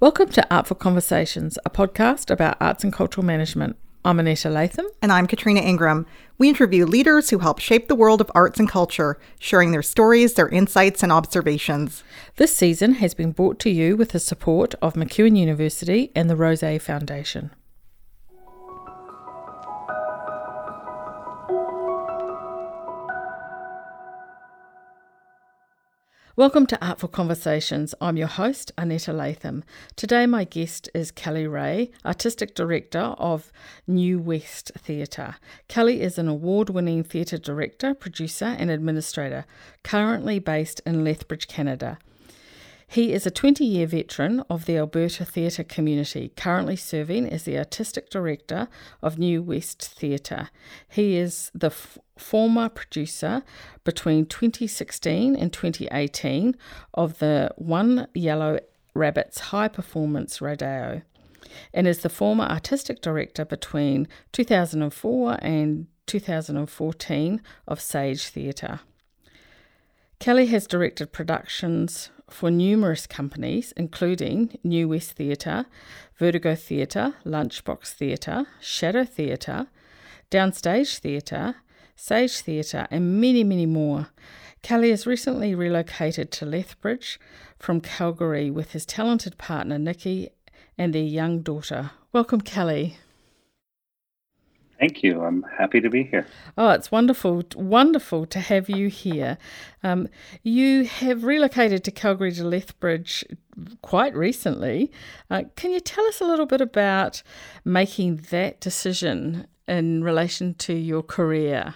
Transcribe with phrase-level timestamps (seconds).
[0.00, 3.76] Welcome to Artful Conversations, a podcast about arts and cultural management.
[4.06, 4.86] I'm Annetta Latham.
[5.00, 6.04] And I'm Katrina Ingram.
[6.36, 10.34] We interview leaders who help shape the world of arts and culture, sharing their stories,
[10.34, 12.04] their insights, and observations.
[12.36, 16.36] This season has been brought to you with the support of MacEwan University and the
[16.36, 17.50] Rose Foundation.
[26.36, 27.94] Welcome to Artful Conversations.
[28.00, 29.62] I'm your host, Annetta Latham.
[29.94, 33.52] Today, my guest is Kelly Reay, Artistic Director of
[33.86, 35.36] New West Theatre.
[35.68, 39.44] Kelly is an award winning theatre director, producer, and administrator,
[39.84, 42.00] currently based in Lethbridge, Canada.
[42.86, 47.58] He is a 20 year veteran of the Alberta theatre community, currently serving as the
[47.58, 48.68] artistic director
[49.02, 50.50] of New West Theatre.
[50.88, 53.42] He is the f- former producer
[53.84, 56.56] between 2016 and 2018
[56.92, 58.60] of the One Yellow
[58.94, 61.02] Rabbits High Performance Rodeo
[61.72, 68.80] and is the former artistic director between 2004 and 2014 of Sage Theatre.
[70.18, 75.66] Kelly has directed productions for numerous companies, including New West Theatre,
[76.18, 79.66] Vertigo Theatre, Lunchbox Theatre, Shadow Theatre,
[80.30, 81.56] Downstage Theatre,
[81.96, 84.08] Sage Theatre, and many, many more.
[84.62, 87.20] Kelly has recently relocated to Lethbridge
[87.58, 90.30] from Calgary with his talented partner Nikki
[90.78, 91.90] and their young daughter.
[92.12, 92.96] Welcome, Kelly.
[94.78, 95.22] Thank you.
[95.22, 96.26] I'm happy to be here.
[96.58, 99.38] Oh, it's wonderful, wonderful to have you here.
[99.82, 100.08] Um,
[100.42, 103.24] you have relocated to Calgary to Lethbridge
[103.82, 104.90] quite recently.
[105.30, 107.22] Uh, can you tell us a little bit about
[107.64, 111.74] making that decision in relation to your career?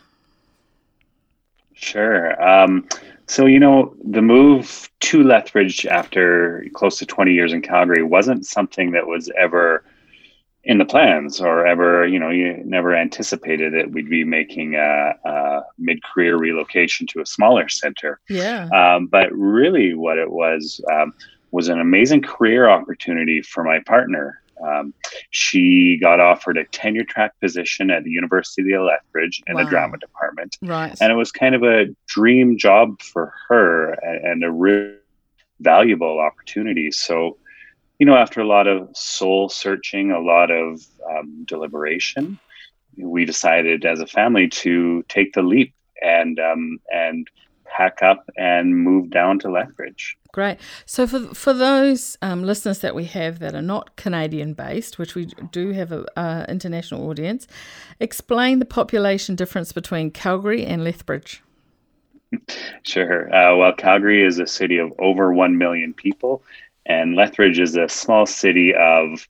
[1.74, 2.42] Sure.
[2.42, 2.88] Um,
[3.28, 8.44] so, you know, the move to Lethbridge after close to 20 years in Calgary wasn't
[8.44, 9.84] something that was ever
[10.68, 15.14] in the plans or ever you know you never anticipated that we'd be making a,
[15.24, 21.12] a mid-career relocation to a smaller center yeah um, but really what it was um,
[21.50, 24.92] was an amazing career opportunity for my partner um,
[25.30, 29.62] she got offered a tenure track position at the University of Lethbridge in wow.
[29.62, 30.56] the drama department.
[30.60, 30.96] Right.
[31.00, 34.96] And it was kind of a dream job for her and, and a really
[35.60, 36.90] valuable opportunity.
[36.90, 37.36] So
[37.98, 42.38] you know, after a lot of soul searching, a lot of um, deliberation,
[42.96, 47.28] we decided as a family to take the leap and um, and
[47.64, 50.16] pack up and move down to Lethbridge.
[50.32, 50.58] Great.
[50.86, 55.14] So for for those um, listeners that we have that are not Canadian based, which
[55.14, 57.46] we do have an international audience,
[57.98, 61.42] explain the population difference between Calgary and Lethbridge.
[62.84, 63.34] Sure.
[63.34, 66.42] Uh, well, Calgary is a city of over 1 million people,
[66.88, 69.28] and Lethbridge is a small city of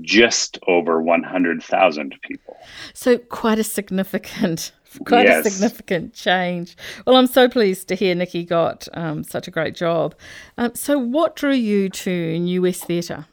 [0.00, 2.56] just over 100,000 people.
[2.94, 4.72] So quite a significant
[5.04, 5.46] quite yes.
[5.46, 6.76] a significant change.
[7.06, 10.14] Well, I'm so pleased to hear Nikki got um, such a great job.
[10.58, 13.26] Um, so, what drew you to New West Theatre?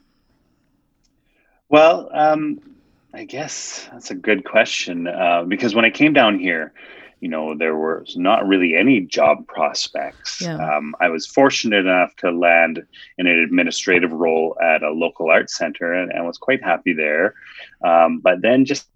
[1.68, 2.60] Well, um,
[3.12, 6.72] I guess that's a good question uh, because when I came down here,
[7.20, 10.40] you know, there was not really any job prospects.
[10.40, 10.56] Yeah.
[10.56, 12.82] Um, I was fortunate enough to land
[13.18, 17.34] in an administrative role at a local arts center and, and was quite happy there.
[17.84, 18.88] Um, but then, just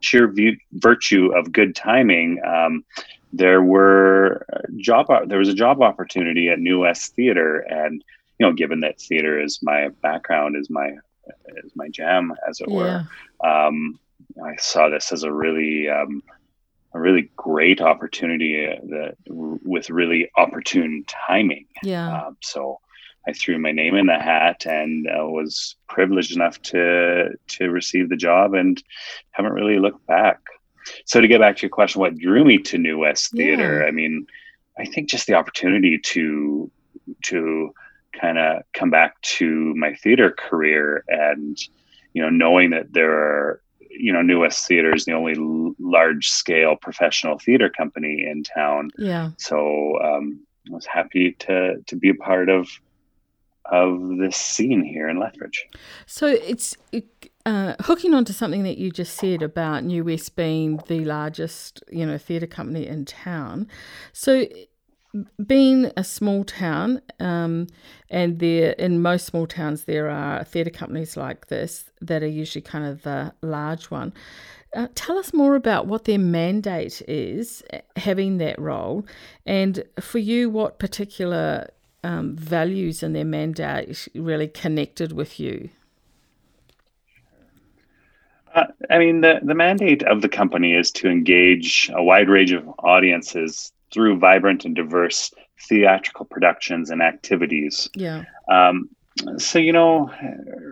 [0.00, 2.84] sheer view, virtue of good timing, um,
[3.32, 4.46] there were
[4.76, 8.04] job there was a job opportunity at New West Theatre, and
[8.38, 10.90] you know, given that theater is my background, is my
[11.64, 13.04] is my jam, as it yeah.
[13.42, 13.48] were.
[13.48, 13.98] Um,
[14.42, 16.22] I saw this as a really um,
[16.94, 21.66] a really great opportunity uh, that with really opportune timing.
[21.82, 22.26] Yeah.
[22.26, 22.80] Um, so
[23.26, 28.08] I threw my name in the hat and uh, was privileged enough to to receive
[28.08, 28.82] the job and
[29.32, 30.38] haven't really looked back.
[31.06, 33.80] So to get back to your question, what drew me to New West Theatre?
[33.80, 33.86] Yeah.
[33.86, 34.26] I mean,
[34.78, 36.70] I think just the opportunity to
[37.24, 37.74] to
[38.12, 41.58] kind of come back to my theater career and
[42.12, 43.60] you know knowing that there are
[43.98, 48.42] you know, New West Theatre is the only l- large scale professional theater company in
[48.42, 48.90] town.
[48.98, 49.30] Yeah.
[49.38, 52.68] So um, I was happy to to be a part of
[53.66, 55.66] of this scene here in Lethbridge.
[56.06, 56.76] So it's
[57.46, 61.82] uh, hooking on to something that you just said about New West being the largest,
[61.90, 63.66] you know, theatre company in town.
[64.12, 64.46] So
[65.46, 67.66] being a small town, um,
[68.10, 72.62] and there in most small towns there are theatre companies like this that are usually
[72.62, 74.12] kind of the large one.
[74.74, 77.62] Uh, tell us more about what their mandate is,
[77.96, 79.06] having that role,
[79.46, 81.70] and for you, what particular
[82.02, 85.70] um, values in their mandate really connected with you.
[88.54, 92.52] Uh, I mean, the, the mandate of the company is to engage a wide range
[92.52, 95.32] of audiences through vibrant and diverse
[95.68, 97.88] theatrical productions and activities.
[97.94, 98.24] Yeah.
[98.50, 98.90] Um,
[99.38, 100.12] so, you know,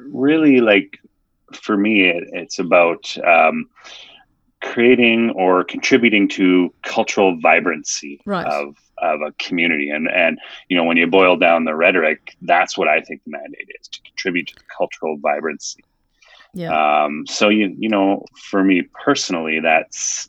[0.09, 0.99] really, like
[1.53, 3.71] for me, it, it's about um,
[4.61, 8.47] creating or contributing to cultural vibrancy right.
[8.47, 9.91] of of a community.
[9.91, 13.31] And and you know, when you boil down the rhetoric, that's what I think the
[13.31, 15.85] mandate is to contribute to the cultural vibrancy.
[16.55, 17.05] Yeah.
[17.05, 20.29] Um, so you you know, for me personally, that's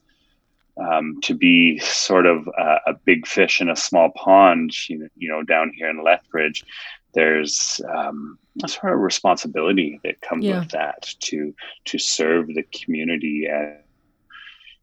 [0.77, 4.71] um, to be sort of a, a, big fish in a small pond.
[4.89, 6.63] You know, you know, down here in Lethbridge,
[7.13, 10.59] there's um, a sort of responsibility that comes yeah.
[10.59, 11.53] with that to
[11.85, 13.77] to serve the community and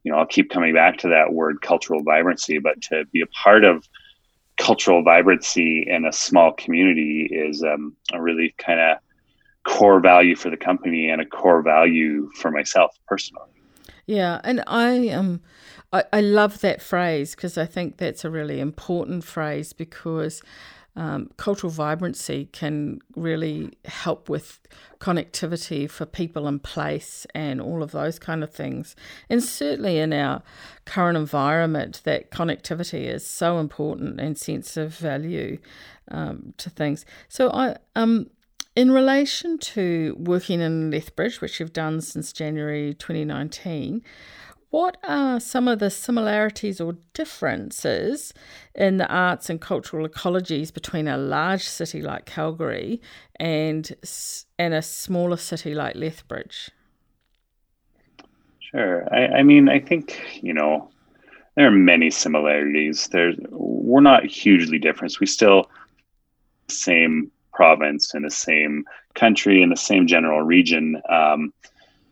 [0.03, 3.27] you know i'll keep coming back to that word cultural vibrancy but to be a
[3.27, 3.89] part of
[4.57, 8.99] cultural vibrancy in a small community is um, a really kind of
[9.65, 13.49] core value for the company and a core value for myself personally
[14.07, 15.41] yeah and i um
[15.93, 20.43] i, I love that phrase because i think that's a really important phrase because
[20.97, 24.61] um, cultural vibrancy can really help with
[24.99, 28.97] connectivity for people and place and all of those kind of things.
[29.29, 30.43] And certainly in our
[30.85, 35.59] current environment, that connectivity is so important and sense of value
[36.11, 37.07] um, to things.
[37.29, 38.29] So I um
[38.77, 44.03] in relation to working in Lethbridge, which you've done since January 2019,
[44.71, 48.33] what are some of the similarities or differences
[48.75, 53.01] in the arts and cultural ecologies between a large city like Calgary
[53.37, 53.93] and
[54.59, 56.71] and a smaller city like Lethbridge?
[58.71, 59.13] Sure.
[59.13, 60.89] I, I mean, I think you know
[61.57, 63.09] there are many similarities.
[63.11, 65.19] There's we're not hugely different.
[65.19, 65.69] We still
[66.69, 68.85] same province in the same
[69.15, 71.03] country in the same general region.
[71.09, 71.53] Um,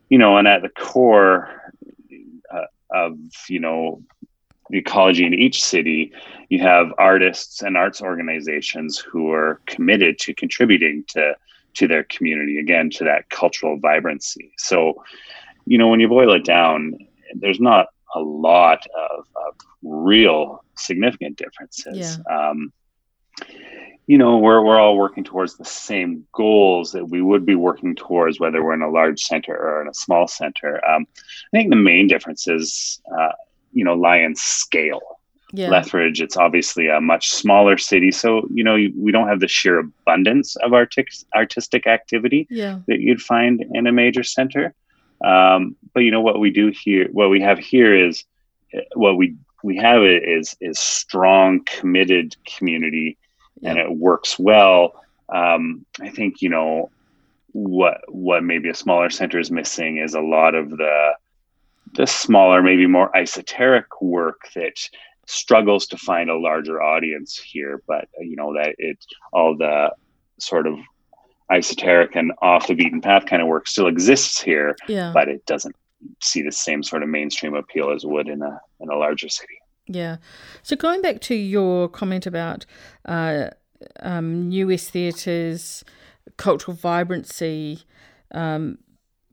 [0.08, 1.57] you know, and at the core,
[2.90, 3.18] of
[3.48, 4.02] you know
[4.70, 6.12] the ecology in each city,
[6.48, 11.34] you have artists and arts organizations who are committed to contributing to
[11.74, 14.52] to their community again to that cultural vibrancy.
[14.58, 15.04] So,
[15.64, 16.98] you know, when you boil it down,
[17.34, 22.18] there's not a lot of, of real significant differences.
[22.18, 22.48] Yeah.
[22.48, 22.72] Um,
[24.08, 27.94] you know, we're, we're all working towards the same goals that we would be working
[27.94, 30.82] towards, whether we're in a large center or in a small center.
[30.88, 31.06] Um,
[31.52, 33.32] I think the main difference is, uh,
[33.74, 35.02] you know, lie in scale.
[35.52, 35.68] Yeah.
[35.68, 39.78] Lethbridge, it's obviously a much smaller city, so you know we don't have the sheer
[39.78, 42.80] abundance of artic- artistic activity yeah.
[42.86, 44.74] that you'd find in a major center.
[45.24, 48.24] Um, but you know what we do here, what we have here is
[48.94, 53.16] what we we have is is strong, committed community
[53.60, 53.70] yeah.
[53.70, 55.04] and it works well.
[55.28, 56.90] Um, I think you know
[57.52, 61.12] what what maybe a smaller center is missing is a lot of the
[61.94, 64.74] the smaller, maybe more esoteric work that
[65.26, 67.82] struggles to find a larger audience here.
[67.86, 68.98] But you know that it
[69.32, 69.92] all the
[70.38, 70.78] sort of
[71.50, 75.12] esoteric and off the beaten path kind of work still exists here, yeah.
[75.14, 75.74] but it doesn't
[76.22, 79.57] see the same sort of mainstream appeal as would in a in a larger city.
[79.88, 80.18] Yeah.
[80.62, 82.66] So going back to your comment about
[83.06, 83.48] uh,
[84.00, 85.84] um, West theatres,
[86.36, 87.84] cultural vibrancy,
[88.32, 88.78] um,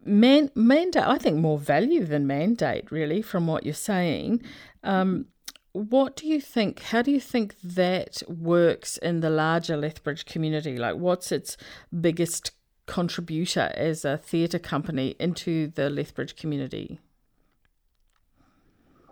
[0.06, 4.42] man, mandate, I think more value than mandate, really, from what you're saying.
[4.84, 5.26] Um,
[5.74, 6.84] what do you think?
[6.84, 10.78] How do you think that works in the larger Lethbridge community?
[10.78, 11.58] Like, what's its
[12.00, 12.52] biggest
[12.86, 17.00] contributor as a theatre company into the Lethbridge community?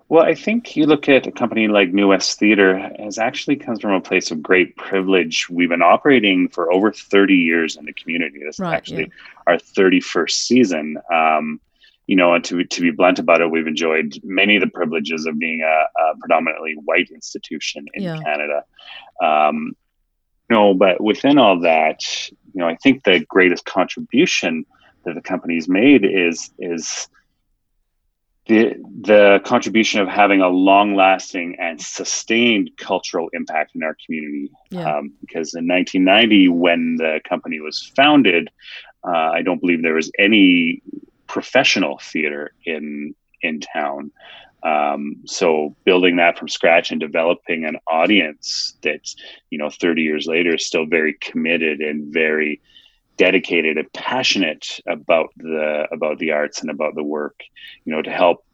[0.09, 3.81] Well, I think you look at a company like New West Theatre has actually comes
[3.81, 5.47] from a place of great privilege.
[5.49, 8.39] We've been operating for over 30 years in the community.
[8.43, 9.43] This right, is actually yeah.
[9.47, 10.97] our 31st season.
[11.11, 11.59] Um,
[12.05, 15.25] you know, and to, to be blunt about it, we've enjoyed many of the privileges
[15.25, 18.19] of being a, a predominantly white institution in yeah.
[18.21, 18.63] Canada.
[19.23, 19.75] Um,
[20.49, 24.65] you know, but within all that, you know, I think the greatest contribution
[25.05, 27.07] that the company's made is is
[28.47, 34.51] the the contribution of having a long lasting and sustained cultural impact in our community.
[34.69, 34.97] Yeah.
[34.97, 38.49] Um, because in 1990, when the company was founded,
[39.05, 40.81] uh, I don't believe there was any
[41.27, 44.11] professional theater in in town.
[44.63, 49.13] Um, so building that from scratch and developing an audience that,
[49.49, 52.61] you know, 30 years later is still very committed and very
[53.17, 57.41] dedicated and passionate about the about the arts and about the work,
[57.85, 58.45] you know, to help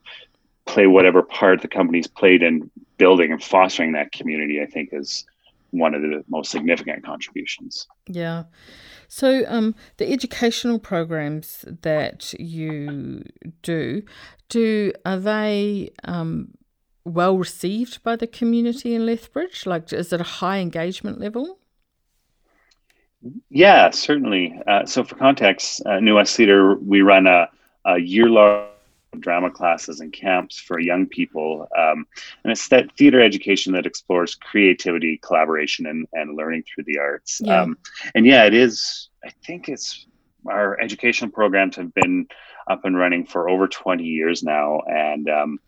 [0.65, 5.25] play whatever part the company's played in building and fostering that community, I think is
[5.71, 7.87] one of the most significant contributions.
[8.07, 8.43] Yeah.
[9.07, 13.23] So, um, the educational programs that you
[13.61, 14.03] do,
[14.49, 16.51] do are they um,
[17.03, 19.65] well received by the community in Lethbridge?
[19.65, 21.58] Like, is it a high engagement level?
[23.49, 24.59] Yeah, certainly.
[24.65, 27.49] Uh, so, for context, uh, New West Theatre, we run a,
[27.85, 28.67] a year long
[29.19, 31.67] drama classes and camps for young people.
[31.77, 32.05] Um,
[32.43, 37.41] and it's that theater education that explores creativity, collaboration, and, and learning through the arts.
[37.43, 37.61] Yeah.
[37.61, 37.77] Um,
[38.15, 40.05] and yeah, it is, I think it's
[40.45, 42.27] our educational programs have been
[42.67, 44.81] up and running for over 20 years now.
[44.81, 45.59] And um,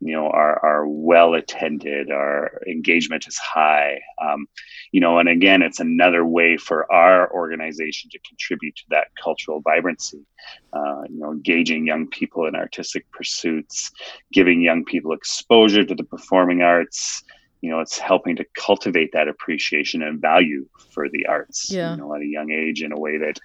[0.00, 4.46] you know are are well attended our engagement is high um,
[4.92, 9.60] you know and again it's another way for our organization to contribute to that cultural
[9.60, 10.24] vibrancy
[10.72, 13.90] uh, you know engaging young people in artistic pursuits
[14.32, 17.22] giving young people exposure to the performing arts
[17.60, 21.92] you know it's helping to cultivate that appreciation and value for the arts yeah.
[21.92, 23.38] you know at a young age in a way that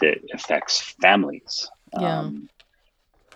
[0.00, 1.68] that affects families
[2.00, 2.18] yeah.
[2.20, 2.48] Um,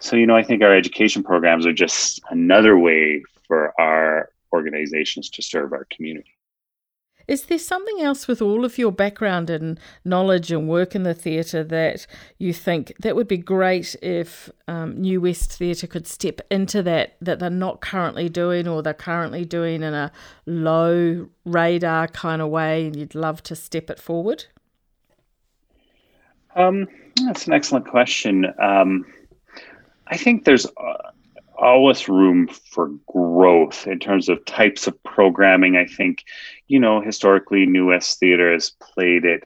[0.00, 5.28] so, you know, I think our education programs are just another way for our organizations
[5.30, 6.36] to serve our community.
[7.28, 11.14] Is there something else with all of your background and knowledge and work in the
[11.14, 12.06] theatre that
[12.38, 17.16] you think that would be great if um, New West Theatre could step into that
[17.20, 20.10] that they're not currently doing or they're currently doing in a
[20.44, 24.46] low radar kind of way and you'd love to step it forward?
[26.56, 26.88] Um,
[27.26, 28.46] that's an excellent question.
[28.58, 29.06] Um,
[30.10, 31.10] I think there's uh,
[31.56, 35.76] always room for growth in terms of types of programming.
[35.76, 36.24] I think,
[36.66, 39.44] you know, historically, New West Theatre has played it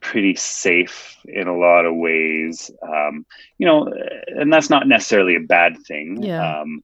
[0.00, 2.70] pretty safe in a lot of ways.
[2.82, 3.24] Um,
[3.58, 3.92] you know,
[4.26, 6.22] and that's not necessarily a bad thing.
[6.22, 6.60] Yeah.
[6.60, 6.82] Um,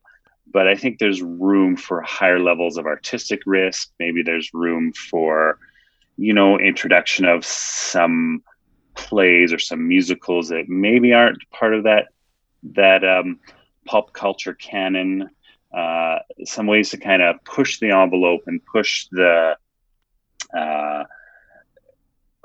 [0.53, 3.91] but I think there's room for higher levels of artistic risk.
[3.99, 5.59] Maybe there's room for,
[6.15, 8.43] you know, introduction of some
[8.95, 12.07] plays or some musicals that maybe aren't part of that
[12.63, 13.39] that um,
[13.85, 15.29] pop culture canon,
[15.75, 19.57] uh, some ways to kind of push the envelope and push the
[20.57, 21.03] uh,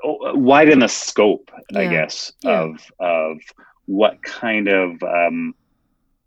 [0.03, 1.79] widen the scope, yeah.
[1.79, 2.61] I guess, yeah.
[2.61, 3.37] of of
[3.85, 5.55] what kind of um,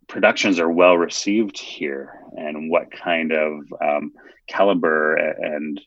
[0.07, 4.13] productions are well received here, and what kind of um,
[4.47, 5.79] caliber and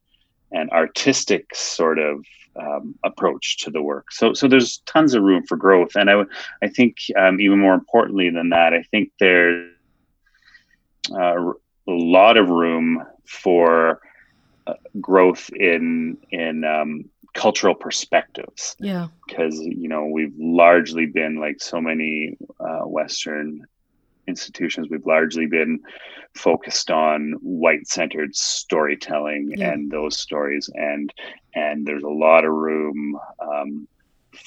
[0.52, 2.24] and artistic sort of
[2.56, 4.12] um, approach to the work.
[4.12, 6.22] So, so there's tons of room for growth, and I,
[6.62, 9.72] I think um, even more importantly than that, I think there's
[11.12, 11.54] uh, a
[11.86, 14.00] lot of room for
[14.66, 17.04] uh, growth in in um,
[17.34, 18.76] cultural perspectives.
[18.78, 23.66] Yeah, because you know we've largely been like so many uh, Western
[24.30, 25.80] institutions, we've largely been
[26.34, 29.72] focused on white centered storytelling yeah.
[29.72, 31.12] and those stories and
[31.54, 33.88] and there's a lot of room um,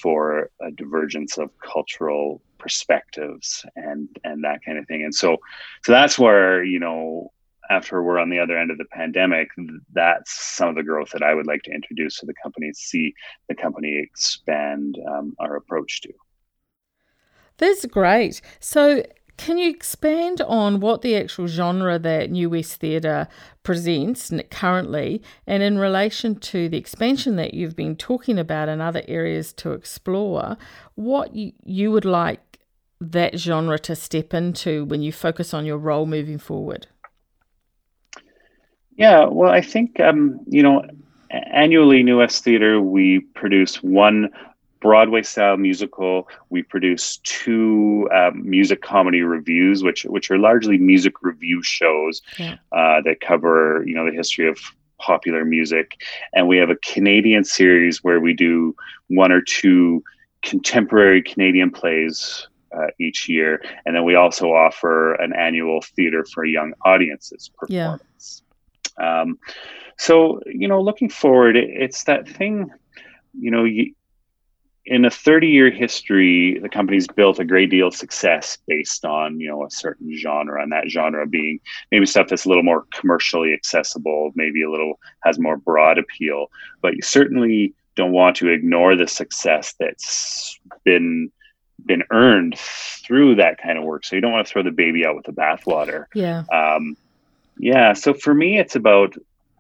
[0.02, 5.04] for a divergence of cultural perspectives and and that kind of thing.
[5.04, 5.38] And so
[5.84, 7.32] so that's where you know
[7.70, 9.48] after we're on the other end of the pandemic
[9.94, 13.14] that's some of the growth that i would like to introduce to the company see
[13.48, 16.14] the company expand um, our approach to.
[17.58, 18.42] That's great.
[18.60, 19.04] So
[19.38, 23.28] can you expand on what the actual genre that New West Theatre
[23.64, 29.02] presents currently, and in relation to the expansion that you've been talking about and other
[29.08, 30.58] areas to explore,
[30.96, 32.60] what you, would like
[33.02, 36.88] that genre to step into when you focus on your role moving forward?
[38.96, 40.86] Yeah, well, I think, um, you know,
[41.32, 44.30] annually, New West Theatre, we produce one
[44.84, 46.28] Broadway style musical.
[46.50, 52.58] We produce two um, music comedy revues, which which are largely music revue shows yeah.
[52.74, 54.60] uh, that cover you know the history of
[55.00, 56.02] popular music,
[56.34, 58.76] and we have a Canadian series where we do
[59.08, 60.04] one or two
[60.42, 66.44] contemporary Canadian plays uh, each year, and then we also offer an annual theater for
[66.44, 68.44] young audiences performance.
[69.00, 69.22] Yeah.
[69.22, 69.40] Um,
[69.98, 72.70] so you know, looking forward, it's that thing.
[73.40, 73.94] You know, you,
[74.86, 79.40] in a 30 year history, the company's built a great deal of success based on,
[79.40, 81.60] you know, a certain genre and that genre being
[81.92, 86.48] maybe stuff that's a little more commercially accessible, maybe a little has more broad appeal,
[86.82, 91.32] but you certainly don't want to ignore the success that's been
[91.86, 94.06] been earned through that kind of work.
[94.06, 96.06] So you don't want to throw the baby out with the bathwater.
[96.14, 96.44] Yeah.
[96.52, 96.96] Um,
[97.58, 97.94] yeah.
[97.94, 99.16] So for me, it's about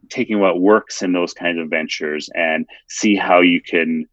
[0.09, 4.07] taking what works in those kinds of ventures and see how you can,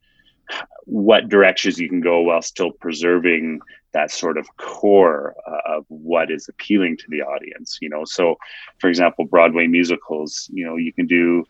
[0.85, 3.61] what directions you can go while still preserving
[3.93, 7.79] that sort of core uh, of what is appealing to the audience.
[7.81, 8.39] You know, so
[8.79, 10.49] for example, Broadway musicals.
[10.53, 11.47] You know, you can do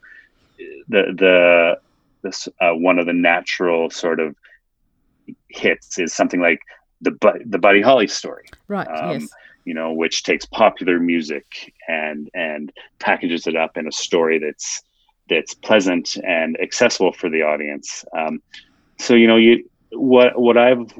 [0.88, 1.80] the the
[2.22, 4.34] this uh, one of the natural sort of
[5.48, 6.60] hits is something like
[7.00, 7.16] the
[7.46, 8.86] the Buddy Holly story, right?
[8.88, 9.28] Um, yes.
[9.64, 14.82] You know, which takes popular music and and packages it up in a story that's
[15.28, 18.04] that's pleasant and accessible for the audience.
[18.16, 18.42] Um,
[19.00, 20.92] so you know, you what what I've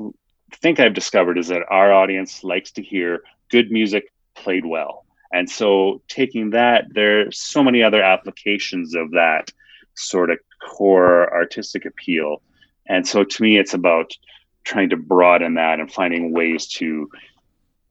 [0.53, 5.05] think I've discovered is that our audience likes to hear good music played well.
[5.33, 9.53] And so taking that, there's so many other applications of that
[9.95, 12.43] sort of core artistic appeal.
[12.87, 14.13] And so to me, it's about
[14.65, 17.09] trying to broaden that and finding ways to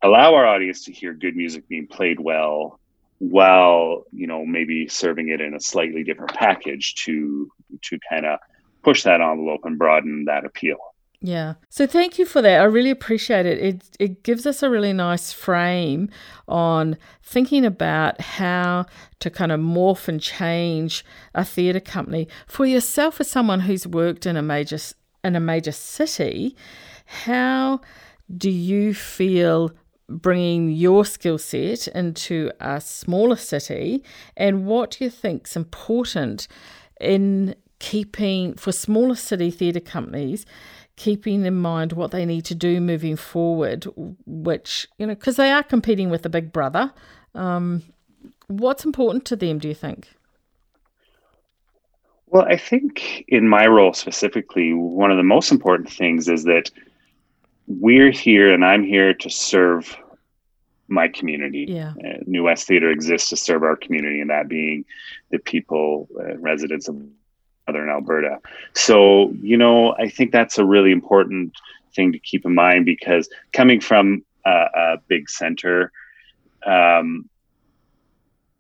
[0.02, 2.80] allow our audience to hear good music being played well
[3.20, 7.52] while you know maybe serving it in a slightly different package to
[7.82, 8.40] to kind of
[8.84, 10.78] push that envelope and broaden that appeal
[11.22, 11.56] yeah.
[11.68, 12.62] So thank you for that.
[12.62, 13.60] I really appreciate it.
[13.60, 16.10] It it gives us a really nice frame
[16.48, 18.86] on thinking about how
[19.20, 21.04] to kind of morph and change
[21.36, 24.80] a theatre company for yourself as someone who's worked in a major
[25.24, 26.56] in a major city.
[27.06, 27.82] How
[28.38, 29.72] do you feel
[30.08, 34.06] bringing your skill set into a smaller city,
[34.38, 36.48] and what do you think's important
[37.02, 40.46] in keeping for smaller city theatre companies?
[41.00, 43.88] keeping in mind what they need to do moving forward,
[44.26, 46.92] which, you know, because they are competing with the big brother.
[47.34, 47.84] Um,
[48.48, 50.10] what's important to them, do you think?
[52.28, 56.70] Well, I think in my role specifically, one of the most important things is that
[57.68, 59.98] we're here and I'm here to serve
[60.90, 61.66] my community.
[61.70, 61.94] Yeah.
[62.04, 64.84] Uh, New West Theatre exists to serve our community, and that being
[65.32, 67.02] the people, uh, residents of
[67.70, 68.40] Southern Alberta.
[68.74, 71.54] So, you know, I think that's a really important
[71.96, 75.92] thing to keep in mind because coming from a, a big center,
[76.66, 77.30] um,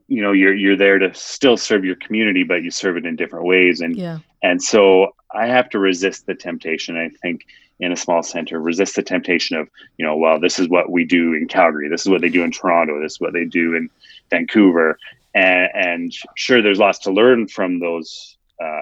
[0.07, 3.15] you know, you're you're there to still serve your community, but you serve it in
[3.15, 4.19] different ways, and yeah.
[4.41, 6.97] and so I have to resist the temptation.
[6.97, 7.45] I think
[7.79, 11.05] in a small center, resist the temptation of you know, well, this is what we
[11.05, 13.75] do in Calgary, this is what they do in Toronto, this is what they do
[13.75, 13.89] in
[14.31, 14.97] Vancouver,
[15.36, 18.81] and, and sure, there's lots to learn from those uh,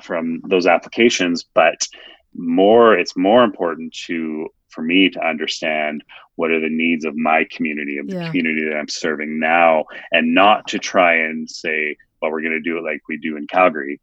[0.00, 1.86] from those applications but
[2.34, 6.02] more it's more important to for me to understand
[6.36, 8.18] what are the needs of my community of yeah.
[8.18, 12.52] the community that i'm serving now and not to try and say well we're going
[12.52, 14.00] to do it like we do in calgary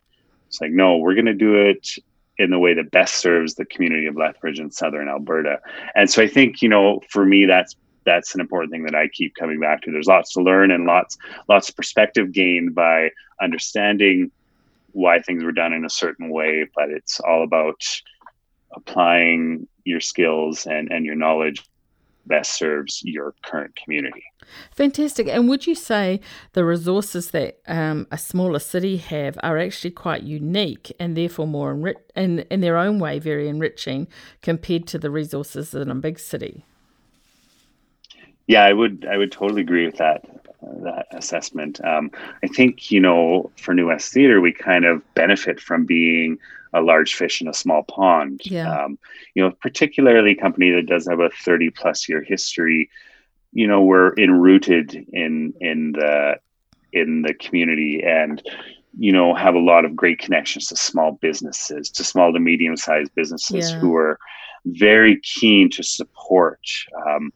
[0.47, 1.89] it's like no we're going to do it
[2.37, 5.59] in the way that best serves the community of lethbridge and southern alberta
[5.95, 7.75] and so i think you know for me that's
[8.05, 9.91] that's an important thing that I keep coming back to.
[9.91, 13.09] There's lots to learn and lots lots of perspective gained by
[13.41, 14.31] understanding
[14.93, 17.83] why things were done in a certain way, but it's all about
[18.73, 21.63] applying your skills and, and your knowledge
[22.25, 24.23] best serves your current community.
[24.73, 25.27] Fantastic.
[25.27, 26.21] And would you say
[26.53, 31.71] the resources that um, a smaller city have are actually quite unique and therefore more
[31.71, 34.07] enrich in, in their own way very enriching
[34.41, 36.63] compared to the resources in a big city?
[38.47, 40.23] Yeah, I would I would totally agree with that
[40.61, 41.83] that assessment.
[41.83, 42.11] Um,
[42.43, 46.37] I think you know for New West Theatre we kind of benefit from being
[46.73, 48.41] a large fish in a small pond.
[48.43, 48.71] Yeah.
[48.71, 48.99] Um,
[49.33, 52.89] you know, particularly a company that does have a thirty plus year history.
[53.53, 56.39] You know, we're enrooted in in the
[56.93, 58.41] in the community and
[58.97, 62.75] you know have a lot of great connections to small businesses to small to medium
[62.75, 63.79] sized businesses yeah.
[63.79, 64.19] who are
[64.65, 66.59] very keen to support
[67.07, 67.31] um,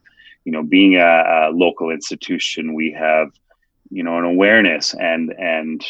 [0.46, 3.30] you know, being a, a local institution, we have,
[3.90, 5.84] you know, an awareness and and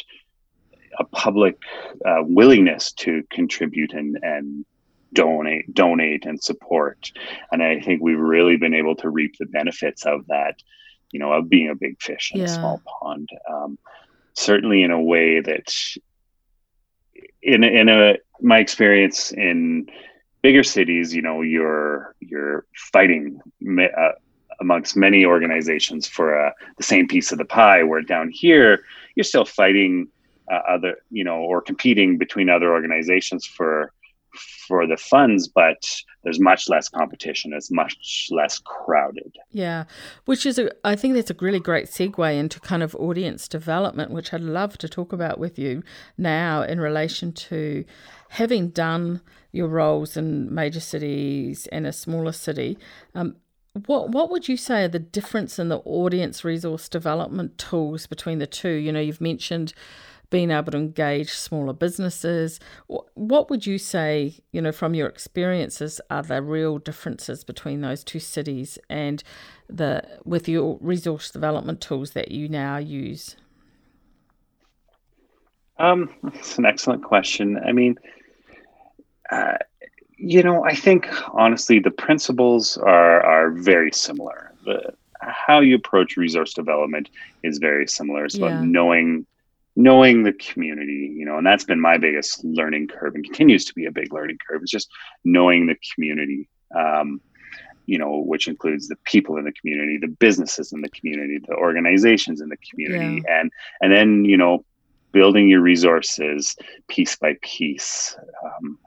[1.00, 1.58] a public
[2.06, 4.66] uh, willingness to contribute and and
[5.14, 7.12] donate donate and support
[7.52, 10.56] and i think we've really been able to reap the benefits of that
[11.12, 12.46] you know of being a big fish in yeah.
[12.46, 13.78] a small pond um,
[14.34, 15.72] certainly in a way that
[17.42, 19.88] in in a my experience in
[20.42, 23.40] bigger cities you know you're you're fighting
[23.80, 24.10] uh,
[24.64, 27.84] amongst many organizations for uh, the same piece of the pie.
[27.84, 28.72] Where down here,
[29.16, 30.08] you're still fighting
[30.52, 33.92] uh, other, you know, or competing between other organizations for
[34.68, 35.82] for the funds, but
[36.24, 37.54] there's much less competition.
[37.54, 39.32] It's much less crowded.
[39.52, 39.84] Yeah,
[40.26, 44.12] which is, a, I think that's a really great segue into kind of audience development,
[44.12, 45.84] which I'd love to talk about with you
[46.18, 47.86] now in relation to
[48.30, 49.22] having done
[49.52, 52.78] your roles in major cities and a smaller city.
[53.14, 53.36] Um,
[53.74, 58.40] what what would you say are the difference in the audience resource development tools between
[58.40, 58.70] the two?
[58.70, 59.74] You know, you've mentioned
[60.30, 62.60] being able to engage smaller businesses.
[62.88, 68.04] What would you say, you know, from your experiences, are the real differences between those
[68.04, 69.24] two cities and
[69.70, 73.36] the with your resource development tools that you now use?
[75.80, 77.58] Um, that's an excellent question.
[77.58, 77.98] I mean,
[79.32, 79.58] uh,
[80.26, 84.54] you know, I think honestly, the principles are are very similar.
[84.64, 87.10] The how you approach resource development
[87.44, 88.26] is very similar.
[88.26, 88.48] It's yeah.
[88.48, 89.26] about knowing
[89.76, 93.74] knowing the community, you know, and that's been my biggest learning curve and continues to
[93.74, 94.62] be a big learning curve.
[94.62, 94.90] It's just
[95.26, 97.20] knowing the community, um,
[97.86, 101.56] you know, which includes the people in the community, the businesses in the community, the
[101.56, 103.42] organizations in the community, yeah.
[103.42, 104.64] and and then you know,
[105.12, 106.56] building your resources
[106.88, 108.16] piece by piece.
[108.46, 108.78] Um,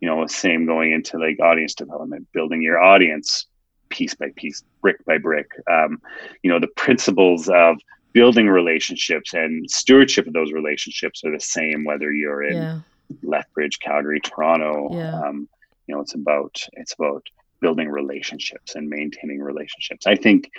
[0.00, 3.46] you know, same going into like audience development, building your audience
[3.88, 5.50] piece by piece, brick by brick.
[5.70, 6.00] Um,
[6.42, 7.78] you know, the principles of
[8.12, 12.80] building relationships and stewardship of those relationships are the same whether you're in yeah.
[13.22, 14.88] Lethbridge, Calgary, Toronto.
[14.92, 15.20] Yeah.
[15.20, 15.48] Um,
[15.86, 17.26] you know, it's about it's about
[17.60, 20.06] building relationships and maintaining relationships.
[20.06, 20.50] I think,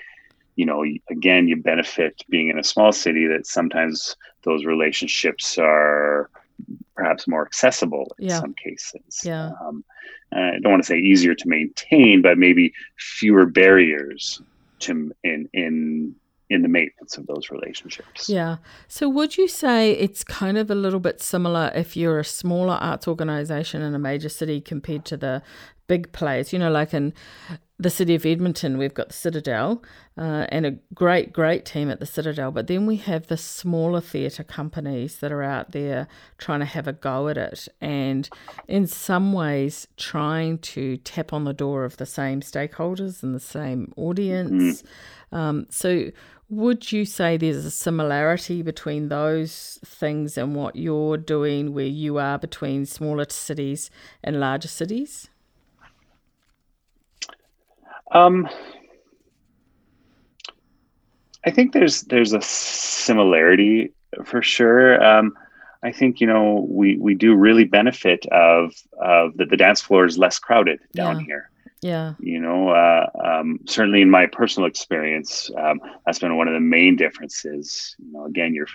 [0.55, 6.29] you know, again, you benefit being in a small city that sometimes those relationships are
[6.99, 8.39] perhaps more accessible in yeah.
[8.39, 9.21] some cases.
[9.23, 9.51] Yeah.
[9.61, 9.85] Um,
[10.33, 14.41] I don't want to say easier to maintain, but maybe fewer barriers
[14.79, 16.15] to in in
[16.49, 18.27] in the maintenance of those relationships.
[18.27, 18.57] Yeah.
[18.87, 22.73] So would you say it's kind of a little bit similar if you're a smaller
[22.73, 25.41] arts organization in a major city compared to the
[25.89, 26.53] big players?
[26.53, 27.13] You know, like in
[27.77, 29.81] the city of Edmonton, we've got the Citadel
[30.17, 32.51] uh, and a great, great team at the Citadel.
[32.51, 36.87] But then we have the smaller theatre companies that are out there trying to have
[36.87, 38.29] a go at it and,
[38.67, 43.39] in some ways, trying to tap on the door of the same stakeholders and the
[43.39, 44.83] same audience.
[45.31, 45.37] Mm.
[45.37, 46.11] Um, so,
[46.49, 52.17] would you say there's a similarity between those things and what you're doing where you
[52.17, 53.91] are between smaller cities
[54.23, 55.29] and larger cities?
[58.11, 58.49] Um,
[61.45, 63.93] I think there's there's a similarity
[64.25, 65.03] for sure.
[65.03, 65.37] Um,
[65.83, 70.05] I think you know we we do really benefit of of that the dance floor
[70.05, 71.25] is less crowded down yeah.
[71.25, 71.49] here.
[71.81, 72.13] Yeah.
[72.19, 76.59] You know, uh, um, certainly in my personal experience, um, that's been one of the
[76.59, 77.95] main differences.
[77.99, 78.67] You know, again, you're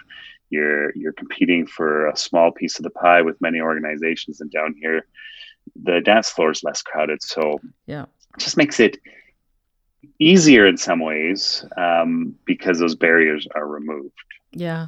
[0.49, 4.75] you're you're competing for a small piece of the pie with many organizations, and down
[4.81, 5.07] here,
[5.83, 7.23] the dance floor is less crowded.
[7.23, 8.97] So yeah, it just makes it
[10.19, 14.13] easier in some ways um, because those barriers are removed.
[14.53, 14.87] Yeah.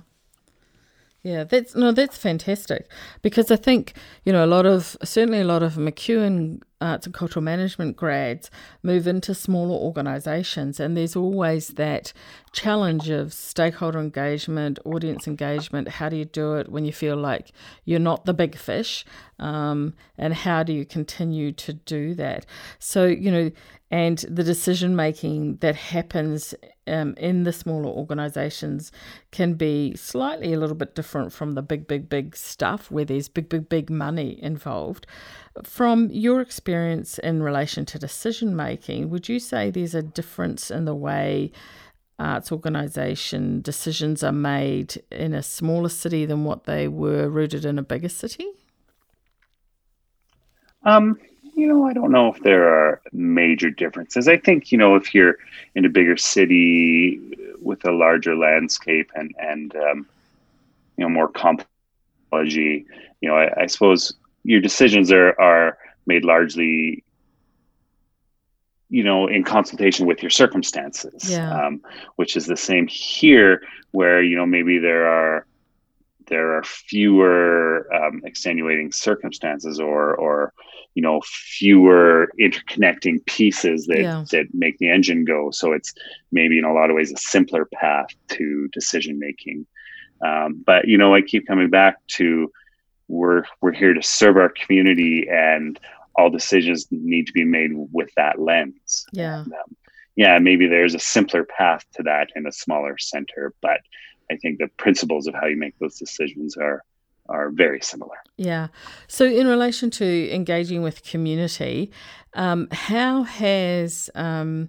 [1.23, 2.89] Yeah, that's no, that's fantastic
[3.21, 7.15] because I think you know a lot of certainly a lot of MacEwan arts and
[7.15, 8.51] cultural management grads
[8.83, 12.13] move into smaller organisations, and there's always that
[12.53, 15.89] challenge of stakeholder engagement, audience engagement.
[15.89, 17.53] How do you do it when you feel like
[17.85, 19.05] you're not the big fish,
[19.39, 22.47] um, and how do you continue to do that?
[22.79, 23.51] So you know,
[23.91, 26.55] and the decision making that happens
[26.89, 28.91] um, in the smaller organizations
[29.31, 33.29] can be slightly a little bit different from the big, big, big stuff where there's
[33.29, 35.07] big, big, big money involved.
[35.65, 40.85] From your experience in relation to decision making, would you say there's a difference in
[40.85, 41.53] the way
[42.19, 47.79] arts organization decisions are made in a smaller city than what they were rooted in
[47.79, 48.47] a bigger city?
[50.85, 51.19] Um,
[51.55, 54.29] you know, I don't know if there are major differences.
[54.29, 55.37] I think, you know, if you're
[55.75, 57.21] in a bigger city
[57.61, 60.07] with a larger landscape and, and um,
[60.97, 61.69] you know, more complex,
[62.33, 62.85] you
[63.23, 64.15] know, I, I suppose
[64.47, 67.05] your decisions are, are made largely
[68.89, 71.67] you know in consultation with your circumstances yeah.
[71.67, 71.81] um,
[72.17, 75.47] which is the same here where you know maybe there are
[76.29, 80.53] there are fewer um, extenuating circumstances or or
[80.95, 84.25] you know fewer interconnecting pieces that yeah.
[84.31, 85.93] that make the engine go so it's
[86.31, 89.67] maybe in a lot of ways a simpler path to decision making
[90.25, 92.51] um, but you know i keep coming back to
[93.09, 95.79] we're we're here to serve our community and
[96.17, 99.77] all decisions need to be made with that lens yeah and, um,
[100.17, 103.81] yeah maybe there's a simpler path to that in a smaller center but
[104.31, 106.83] I think the principles of how you make those decisions are
[107.29, 108.17] are very similar.
[108.37, 108.69] Yeah.
[109.09, 111.91] So, in relation to engaging with community,
[112.35, 114.69] um, how has um,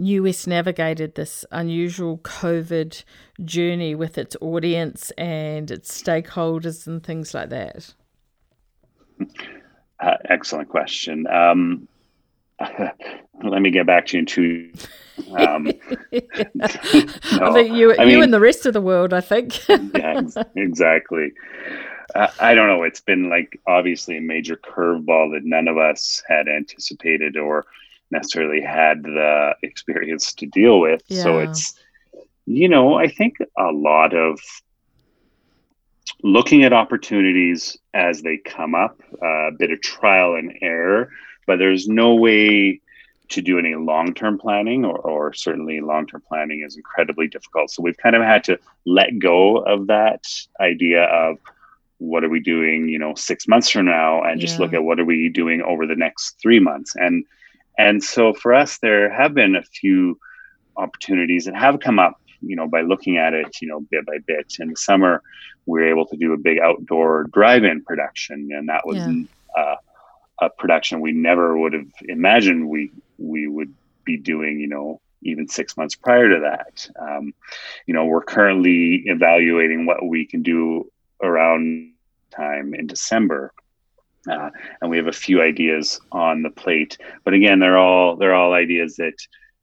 [0.00, 3.04] West navigated this unusual COVID
[3.44, 7.94] journey with its audience and its stakeholders and things like that?
[10.00, 11.26] Uh, excellent question.
[11.26, 11.86] Um,
[13.44, 14.72] let me get back to you in two.
[15.36, 15.64] Um,
[16.12, 16.20] no,
[17.42, 19.12] I think you, I you mean, and the rest of the world.
[19.12, 19.68] I think.
[19.68, 20.22] yeah,
[20.56, 21.32] exactly.
[22.14, 22.82] Uh, I don't know.
[22.82, 27.66] It's been like obviously a major curveball that none of us had anticipated or
[28.10, 31.02] necessarily had the experience to deal with.
[31.08, 31.22] Yeah.
[31.22, 31.74] So it's,
[32.46, 34.40] you know, I think a lot of
[36.22, 41.10] looking at opportunities as they come up, uh, a bit of trial and error,
[41.46, 42.80] but there's no way
[43.30, 47.96] to do any long-term planning or, or certainly long-term planning is incredibly difficult so we've
[47.96, 50.24] kind of had to let go of that
[50.60, 51.38] idea of
[51.98, 54.60] what are we doing you know six months from now and just yeah.
[54.60, 57.24] look at what are we doing over the next three months and
[57.80, 60.18] and so for us there have been a few
[60.76, 64.18] opportunities that have come up you know by looking at it you know bit by
[64.26, 64.56] bit.
[64.60, 65.22] In the summer
[65.66, 69.22] we were able to do a big outdoor drive-in production and that was yeah.
[69.56, 69.76] uh,
[70.40, 73.72] a production we never would have imagined we we would
[74.04, 76.88] be doing you know even six months prior to that.
[76.98, 77.34] Um,
[77.86, 80.90] you know we're currently evaluating what we can do
[81.22, 81.92] around
[82.30, 83.52] time in december
[84.28, 88.34] uh, and we have a few ideas on the plate but again they're all they're
[88.34, 89.14] all ideas that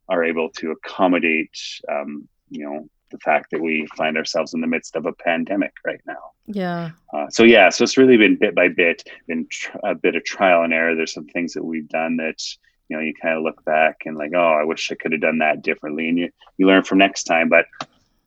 [0.09, 1.57] are able to accommodate
[1.89, 5.73] um, you know the fact that we find ourselves in the midst of a pandemic
[5.85, 6.31] right now.
[6.45, 6.91] Yeah.
[7.13, 10.23] Uh, so yeah, so it's really been bit by bit, been tr- a bit of
[10.23, 10.95] trial and error.
[10.95, 12.41] There's some things that we've done that
[12.89, 15.21] you know you kind of look back and like, oh, I wish I could have
[15.21, 17.49] done that differently, and you you learn from next time.
[17.49, 17.65] But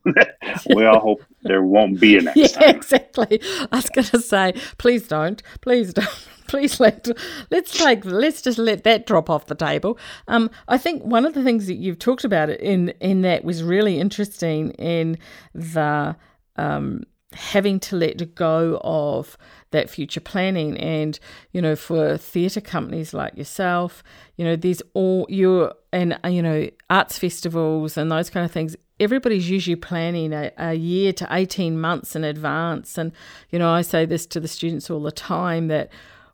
[0.75, 2.75] we all hope there won't be a next yeah, time.
[2.75, 3.41] Exactly.
[3.71, 7.07] I was going to say, please don't, please don't please let
[7.49, 9.97] let's take let's just let that drop off the table.
[10.27, 13.63] Um, I think one of the things that you've talked about in in that was
[13.63, 15.17] really interesting in
[15.53, 16.15] the
[16.57, 19.37] um, having to let go of
[19.71, 20.77] that future planning.
[20.77, 21.19] And
[21.51, 24.03] you know for theatre companies like yourself
[24.35, 28.75] you know there's all your and you know arts festivals and those kind of things.
[28.99, 32.97] Everybody's usually planning a, a year to 18 months in advance.
[32.97, 33.11] And
[33.49, 35.89] you know i say this to the students all the time that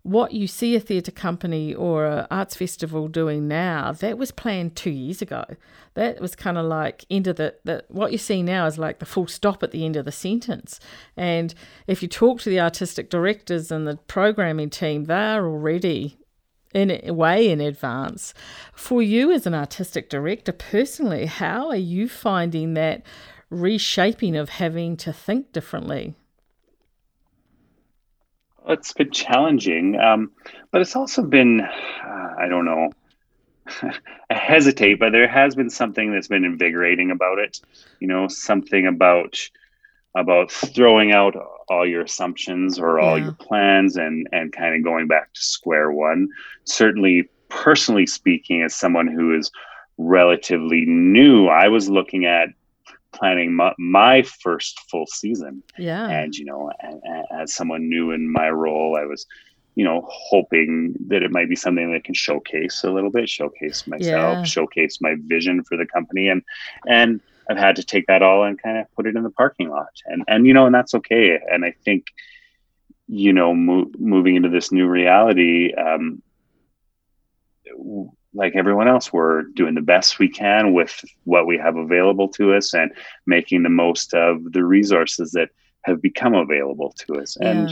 [0.07, 4.75] what you see a theatre company or an arts festival doing now, that was planned
[4.75, 5.43] two years ago.
[5.95, 8.99] That was kind of like end of the, the what you see now is like
[8.99, 10.79] the full stop at the end of the sentence.
[11.17, 11.53] And
[11.87, 16.17] if you talk to the artistic directors and the programming team, they're already
[16.73, 18.33] in way in advance.
[18.73, 23.03] For you as an artistic director personally, how are you finding that
[23.49, 26.15] reshaping of having to think differently?
[28.67, 30.31] It's been challenging, um,
[30.71, 32.91] but it's also been, uh, I don't know,
[34.29, 37.59] I hesitate, but there has been something that's been invigorating about it.
[37.99, 39.37] You know, something about
[40.15, 41.35] about throwing out
[41.69, 43.25] all your assumptions or all yeah.
[43.25, 46.29] your plans and and kind of going back to square one.
[46.65, 49.51] Certainly, personally speaking, as someone who is
[49.97, 52.49] relatively new, I was looking at
[53.13, 55.63] planning my, my, first full season.
[55.77, 56.07] Yeah.
[56.07, 56.71] And, you know,
[57.31, 59.25] as someone new in my role, I was,
[59.75, 63.85] you know, hoping that it might be something that can showcase a little bit, showcase
[63.87, 64.43] myself, yeah.
[64.43, 66.29] showcase my vision for the company.
[66.29, 66.41] And,
[66.87, 69.69] and I've had to take that all and kind of put it in the parking
[69.69, 69.93] lot.
[70.05, 71.39] And, and, you know, and that's okay.
[71.51, 72.07] And I think,
[73.07, 76.21] you know, mo- moving into this new reality, um,
[78.37, 82.53] like everyone else, we're doing the best we can with what we have available to
[82.53, 82.91] us and
[83.25, 85.49] making the most of the resources that
[85.81, 87.35] have become available to us.
[87.41, 87.49] Yeah.
[87.49, 87.69] And,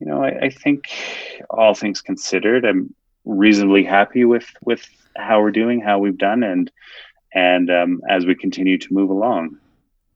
[0.00, 0.90] you know, I, I, think
[1.48, 2.92] all things considered, I'm
[3.24, 6.42] reasonably happy with, with how we're doing, how we've done.
[6.42, 6.70] And,
[7.32, 9.58] and um, as we continue to move along,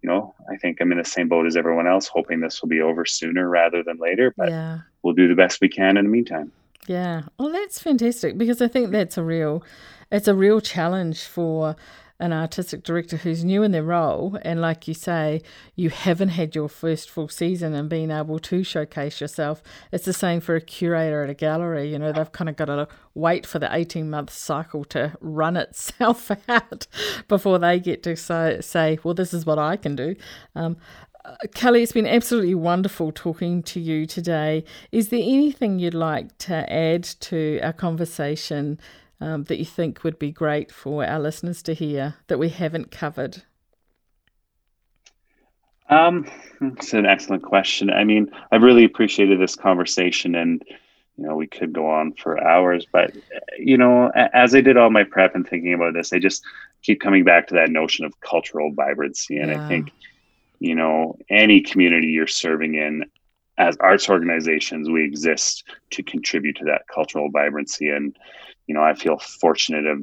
[0.02, 2.68] you know, I think I'm in the same boat as everyone else, hoping this will
[2.68, 4.78] be over sooner rather than later, but yeah.
[5.02, 6.50] we'll do the best we can in the meantime.
[6.86, 7.22] Yeah.
[7.38, 9.62] Well, that's fantastic because I think that's a real,
[10.10, 11.76] it's a real challenge for
[12.20, 14.38] an artistic director who's new in their role.
[14.42, 15.40] And like you say,
[15.74, 19.62] you haven't had your first full season and being able to showcase yourself.
[19.90, 21.90] It's the same for a curator at a gallery.
[21.90, 25.56] You know, they've kind of got to wait for the 18 month cycle to run
[25.56, 26.86] itself out
[27.26, 30.14] before they get to say, say well, this is what I can do.
[30.54, 30.76] Um,
[31.54, 34.64] Kelly, it's been absolutely wonderful talking to you today.
[34.92, 38.78] Is there anything you'd like to add to our conversation
[39.20, 42.90] um, that you think would be great for our listeners to hear that we haven't
[42.90, 43.42] covered?
[45.88, 47.90] Um, it's an excellent question.
[47.90, 50.62] I mean, I really appreciated this conversation, and
[51.16, 52.86] you know, we could go on for hours.
[52.90, 53.12] But
[53.58, 56.44] you know, as I did all my prep and thinking about this, I just
[56.82, 59.64] keep coming back to that notion of cultural vibrancy, and yeah.
[59.64, 59.90] I think
[60.60, 63.04] you know, any community you're serving in,
[63.58, 68.16] as arts organizations, we exist to contribute to that cultural vibrancy, and
[68.66, 70.00] you know, I feel fortunate of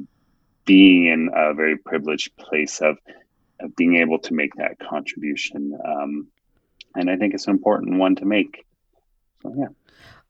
[0.66, 2.98] being in a very privileged place of,
[3.60, 5.76] of being able to make that contribution.
[5.82, 6.28] Um,
[6.94, 8.66] and I think it's an important one to make.
[9.42, 9.68] So, yeah.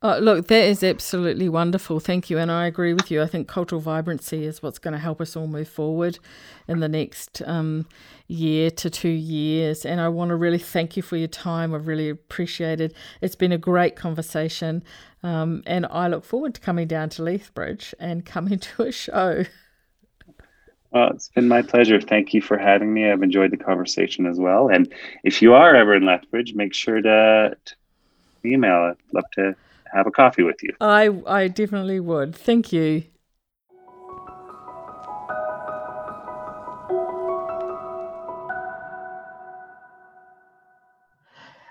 [0.00, 1.98] Uh, look, that is absolutely wonderful.
[1.98, 2.38] Thank you.
[2.38, 3.20] And I agree with you.
[3.20, 6.20] I think cultural vibrancy is what's going to help us all move forward
[6.68, 7.84] in the next um,
[8.28, 9.84] year to two years.
[9.84, 11.74] And I want to really thank you for your time.
[11.74, 12.96] I've really appreciated it.
[13.20, 14.84] It's been a great conversation.
[15.24, 19.46] Um, and I look forward to coming down to Lethbridge and coming to a show.
[20.92, 22.00] Well, it's been my pleasure.
[22.00, 23.10] Thank you for having me.
[23.10, 24.68] I've enjoyed the conversation as well.
[24.68, 27.74] And if you are ever in Lethbridge, make sure to, to
[28.44, 28.92] email.
[28.92, 29.56] I'd love to
[29.92, 30.74] have a coffee with you.
[30.80, 32.34] I I definitely would.
[32.34, 33.04] Thank you.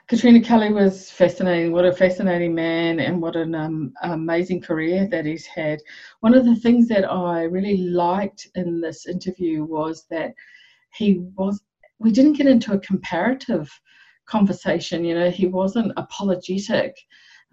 [0.08, 1.74] Katrina Kelly was fascinating.
[1.74, 5.80] What a fascinating man, and what an um, amazing career that he's had.
[6.22, 10.34] One of the things that I really liked in this interview was that
[10.94, 11.62] he was.
[12.00, 13.70] We didn't get into a comparative
[14.28, 15.04] conversation.
[15.04, 16.96] You know, he wasn't apologetic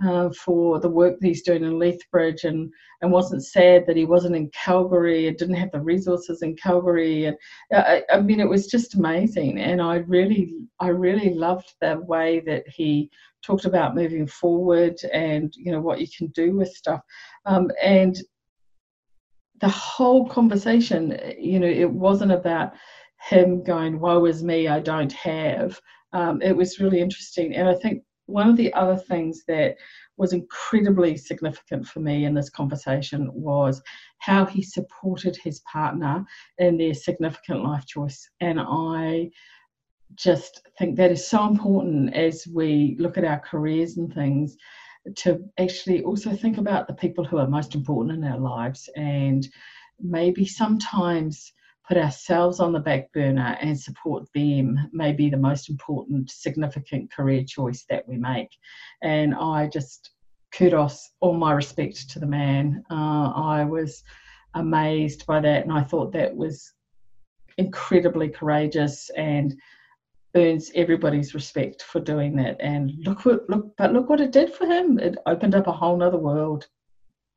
[0.05, 4.05] uh, for the work that he's doing in Lethbridge and, and wasn't sad that he
[4.05, 7.27] wasn't in Calgary and didn't have the resources in Calgary.
[7.27, 7.37] And
[7.73, 9.61] uh, I, I mean, it was just amazing.
[9.61, 13.11] And I really, I really loved the way that he
[13.43, 17.01] talked about moving forward and, you know, what you can do with stuff.
[17.47, 18.19] Um, and
[19.61, 22.73] the whole conversation, you know, it wasn't about
[23.29, 25.81] him going, woe is me, I don't have.
[26.13, 27.55] Um, it was really interesting.
[27.55, 29.77] And I think one of the other things that
[30.17, 33.83] was incredibly significant for me in this conversation was
[34.19, 36.25] how he supported his partner
[36.59, 38.29] in their significant life choice.
[38.41, 39.31] And I
[40.15, 44.57] just think that is so important as we look at our careers and things
[45.17, 49.47] to actually also think about the people who are most important in our lives and
[50.01, 51.53] maybe sometimes
[51.87, 57.13] put ourselves on the back burner and support them may be the most important, significant
[57.13, 58.49] career choice that we make.
[59.03, 60.11] And I just
[60.55, 62.85] kudos, all my respect to the man.
[62.91, 64.03] Uh, I was
[64.55, 66.73] amazed by that, and I thought that was
[67.59, 69.55] incredibly courageous and
[70.37, 72.57] earns everybody's respect for doing that.
[72.61, 74.99] And look what look, but look what it did for him.
[74.99, 76.69] It opened up a whole nother world.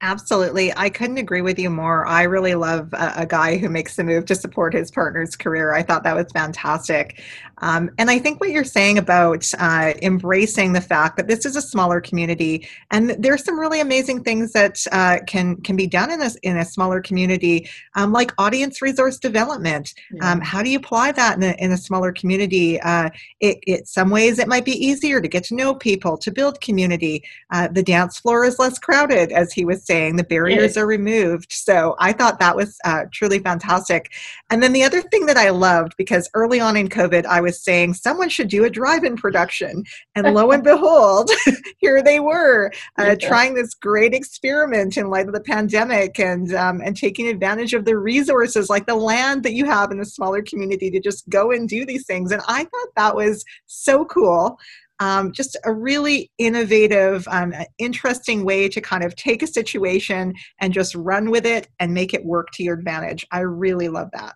[0.01, 0.71] Absolutely.
[0.77, 2.05] I couldn't agree with you more.
[2.05, 5.73] I really love a, a, guy who makes the move to support his partner's career.
[5.73, 7.19] I thought that was fantastic.
[7.59, 11.55] Um, and I think what you're saying about uh, embracing the fact that this is
[11.55, 16.11] a smaller community and there's some really amazing things that uh, can can be done
[16.11, 19.95] in, this, in a smaller community, um, like audience resource development.
[20.11, 20.31] Yeah.
[20.31, 22.79] Um, how do you apply that in a, in a smaller community?
[22.81, 26.31] Uh, it, it, some ways it might be easier to get to know people, to
[26.31, 27.23] build community.
[27.51, 31.51] Uh, the dance floor is less crowded, as he was saying the barriers are removed.
[31.51, 34.11] So i thought that was uh, truly fantastic.
[34.49, 37.63] And then the other thing that i loved because early on in covid i was
[37.63, 39.83] saying someone should do a drive-in production.
[40.15, 41.31] And lo and behold
[41.79, 46.81] here they were uh, trying this great experiment in light of the pandemic and um,
[46.85, 50.41] and taking advantage of the resources like the land that you have in a smaller
[50.41, 52.31] community to just go and do these things.
[52.31, 54.57] And i thought that was so cool
[54.99, 60.73] um, just a really innovative, um, interesting way to kind of take a situation and
[60.73, 63.25] just run with it and make it work to your advantage.
[63.31, 64.35] I really love that.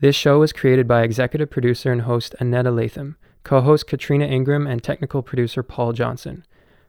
[0.00, 4.66] This show was created by executive producer and host Annetta Latham, co host Katrina Ingram,
[4.66, 6.44] and technical producer Paul Johnson.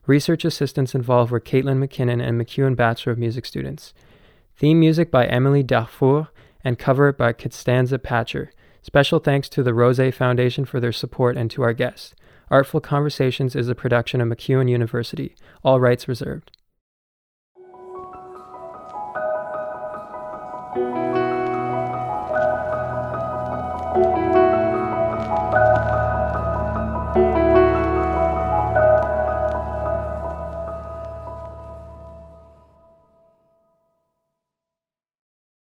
[0.07, 3.93] Research assistants involved were Caitlin McKinnon and MacEwan Bachelor of Music students.
[4.55, 6.27] Theme music by Emily Darfour
[6.63, 8.51] and cover by Constanza Patcher.
[8.83, 12.13] Special thanks to the Rose Foundation for their support and to our guests.
[12.51, 15.35] Artful Conversations is a production of MacEwan University.
[15.63, 16.51] All rights reserved.